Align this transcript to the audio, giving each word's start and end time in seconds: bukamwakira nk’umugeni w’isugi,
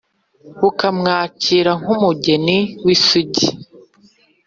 bukamwakira 0.59 1.71
nk’umugeni 1.81 2.57
w’isugi, 2.85 3.47